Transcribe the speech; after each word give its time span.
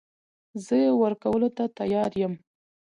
زه 0.65 0.75
يې 0.83 0.89
ورکولو 1.01 1.49
ته 1.57 1.63
تيار 1.77 2.11
يم. 2.21 2.33